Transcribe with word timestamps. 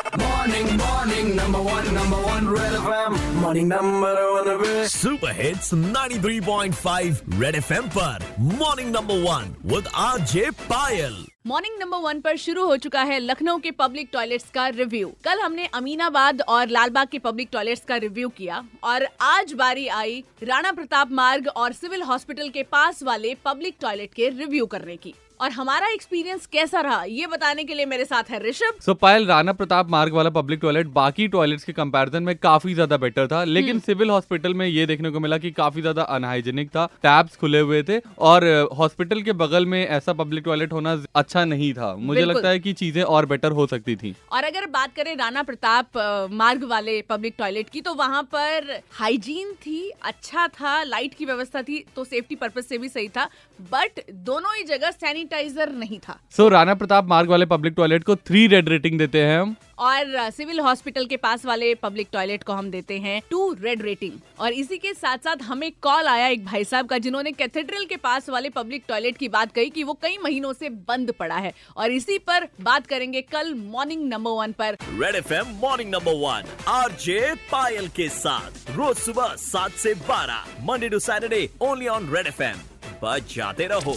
Morning, 0.00 0.68
morning, 0.76 1.26
number 1.36 1.60
one, 1.64 1.88
number 1.94 2.18
one, 2.26 2.46
Red 2.48 2.76
FM. 2.76 3.16
Morning, 3.40 3.68
number 3.68 4.12
one, 4.32 4.48
Red. 4.62 4.86
Super 4.88 5.32
hits 5.32 5.74
93.5 5.74 7.42
Red 7.42 7.54
FM 7.54 7.88
पर. 7.88 8.24
Morning 8.40 8.96
number 8.96 9.14
one 9.14 9.54
with 9.66 9.88
RJ 9.94 10.50
Payal 10.50 11.24
morning 11.46 11.80
number 11.80 11.98
one 11.98 12.20
पर 12.20 12.36
शुरू 12.36 12.66
हो 12.66 12.76
चुका 12.76 13.02
है 13.02 13.18
लखनऊ 13.18 13.58
के 13.58 13.70
public 13.70 14.08
toilets 14.12 14.50
का 14.54 14.68
review 14.68 15.12
कल 15.24 15.40
हमने 15.40 15.66
अमीनाबाद 15.74 16.42
और 16.42 16.68
लालबाग 16.68 17.08
के 17.12 17.18
पब्लिक 17.18 17.48
टॉयलेट्स 17.52 17.82
का 17.88 17.96
रिव्यू 17.96 18.28
किया 18.28 18.64
और 18.84 19.08
आज 19.20 19.52
बारी 19.52 19.88
आई 19.88 20.24
राणा 20.42 20.72
प्रताप 20.72 21.10
मार्ग 21.10 21.48
और 21.48 21.72
सिविल 21.72 22.02
हॉस्पिटल 22.02 22.48
के 22.48 22.62
पास 22.62 23.02
वाले 23.02 23.34
पब्लिक 23.44 23.76
टॉयलेट 23.80 24.14
के 24.14 24.28
रिव्यू 24.28 24.66
करने 24.66 24.96
की. 24.96 25.14
और 25.40 25.50
हमारा 25.50 25.88
एक्सपीरियंस 25.88 26.46
कैसा 26.46 26.80
रहा 26.80 27.04
ये 27.04 27.26
बताने 27.26 27.64
के 27.64 27.74
लिए 27.74 27.86
मेरे 27.86 28.04
साथ 28.04 28.22
है 28.30 28.48
ऋषभ। 28.48 28.74
सो 28.80 28.92
so, 28.92 28.98
पायल 28.98 29.26
राणा 29.26 29.52
प्रताप 29.52 29.89
मार्ग 29.90 30.14
वाला 30.14 30.30
पब्लिक 30.32 30.60
टॉयलेट 30.62 30.86
बाकी 30.92 31.26
टॉयलेट्स 31.28 31.64
के 31.64 31.72
कंपैरिजन 31.72 32.22
में 32.22 32.34
काफ़ी 32.38 32.74
ज़्यादा 32.74 32.96
बेटर 32.98 33.26
था। 33.26 33.42
लेकिन 33.46 33.70
हम्म। 33.70 33.80
सिविल 33.82 34.10
हॉस्पिटल 34.10 34.54
में 34.54 34.66
ये 34.66 34.86
देखने 34.86 35.10
को 35.10 35.20
मिला 35.20 35.38
कि 35.38 35.50
काफ़ी 35.52 35.80
ज़्यादा 35.80 36.02
अनहाइजेनिक 36.10 36.68
था। 36.68 36.86
टैब्स 37.02 37.36
खुले 37.36 37.60
हुए 37.60 37.82
थे 37.82 37.98
और 38.20 38.46
हॉस्पिटल 38.78 39.22
के 39.22 39.32
बगल 39.34 39.66
में 39.66 39.80
ऐसा 39.80 40.12
पब्लिक 40.14 40.44
टॉयलेट 40.44 40.72
होना 40.72 40.96
अच्छा 41.16 41.44
नहीं 41.46 41.72
था। 41.74 41.94
मुझे 41.96 42.24
लगता 42.24 42.48
है 42.48 42.58
कि 42.58 42.72
चीज़ें 42.74 43.02
और 43.04 43.26
बेटर 43.26 43.52
हो 43.52 43.66
सकती 43.66 43.96
थी। 43.96 44.14
और 44.32 44.44
अगर 44.44 44.66
बात 44.70 44.94
करें 44.96 45.14
राणा 45.16 45.42
प्रताप 45.42 45.98
मार्ग 46.32 46.64
वाले 46.70 47.00
पब्लिक 47.10 47.34
टॉयलेट 47.38 47.68
की 47.68 47.80
तो 47.80 47.94
वहाँ 47.94 48.22
पर 48.34 48.80
हाइजीन 48.92 49.52
थी 49.56 49.80
अच्छा 50.04 50.46
था 50.50 50.82
लाइट 50.84 51.14
की 51.14 51.24
व्यवस्था 51.24 51.62
थी 51.62 51.84
तो 51.96 52.04
सेफ्टी 52.06 52.34
पर्पज 52.36 52.64
से 52.64 52.78
भी 52.78 52.88
सही 52.90 53.08
था 53.08 53.28
बट 53.72 54.00
दोनों 54.26 54.54
ही 54.56 54.64
जगह 54.66 54.90
सैनिटाइजर 54.92 55.72
नहीं 55.74 55.98
था। 55.98 56.18
सो 56.30 56.48
राणा 56.48 56.74
प्रताप 56.74 57.08
मार्ग 57.08 57.30
वाले 57.30 57.46
पब्लिक 57.46 57.74
टॉयलेट 57.76 58.04
को 58.04 58.16
थ्री 58.18 58.46
रेड 58.48 58.68
रेटिंग 58.68 58.98
देते 58.98 59.22
हैं 59.22 59.40
हम। 59.40 59.54
और 59.80 60.30
सिविल 60.30 60.60
हॉस्पिटल 60.60 61.06
के 61.06 61.16
पास 61.16 61.44
वाले 61.44 61.74
पब्लिक 61.74 62.08
टॉयलेट 62.12 62.42
को 62.42 62.52
हम 62.52 62.70
देते 62.70 62.98
हैं 62.98 63.20
टू 63.30 63.52
रेड 63.60 63.82
रेटिंग। 63.82 64.18
और 64.40 64.52
इसी 64.52 64.78
के 64.78 64.92
साथ 64.94 65.18
साथ 65.18 65.42
हमें 65.42 65.70
कॉल 65.82 66.08
आया 66.08 66.26
एक 66.26 66.44
भाई 66.44 66.64
साहब 66.64 66.88
का, 66.88 66.98
जिन्होंने 66.98 67.32
कैथेड्रल 67.32 67.84
के 67.84 67.96
पास 67.96 68.28
वाले 68.28 68.48
पब्लिक 68.50 68.84
टॉयलेट 68.88 69.16
की 69.18 69.28
बात 69.28 69.52
कही 69.52 69.70
कि 69.70 69.84
वो 69.84 69.94
कई 70.02 70.18
महीनों 70.18 70.52
से 70.52 70.68
बंद 70.88 71.12
पड़ा 71.12 71.36
है। 71.36 71.52
और 71.76 71.90
इसी 71.90 72.18
पर 72.20 72.48
बात 72.60 72.86
करेंगे 72.86 73.20
कल 73.22 73.54
मॉर्निंग 73.54 74.08
नंबर 74.08 74.30
वन 74.30 74.52
पर। 74.52 74.76
Red 74.92 75.14
FM 75.14 75.54
morning 75.56 75.90
number 75.90 76.14
one, 76.16 76.54
RJ 76.68 77.34
Payal 77.52 77.88
के 77.88 78.08
साथ, 78.08 78.70
रोज 78.70 78.96
सुबह 78.96 79.34
सात 79.38 79.72
से 79.72 79.94
बारह, 80.08 80.44
Monday 80.62 80.88
to 80.88 80.98
Saturday 80.98 81.48
only 81.62 81.86
on 81.88 82.14
Red 82.14 82.26
F 82.26 82.42
FM. 82.42 82.58
बजाते 83.02 83.66
रहो। 83.66 83.96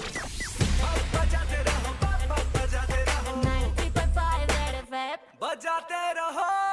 बजाते 5.44 6.04
रहो। 6.14 6.73